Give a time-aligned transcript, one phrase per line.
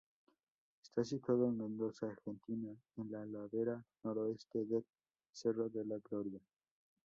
[0.81, 4.83] Está situado en Mendoza, Argentina, en la ladera noroeste del
[5.31, 6.39] Cerro de la Gloria.